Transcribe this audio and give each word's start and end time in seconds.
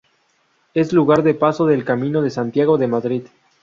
Es 0.73 0.93
lugar 0.93 1.21
de 1.21 1.35
paso 1.35 1.67
del 1.67 1.85
Camino 1.85 2.23
de 2.23 2.31
Santiago 2.31 2.79
de 2.79 2.87
Madrid. 2.87 3.27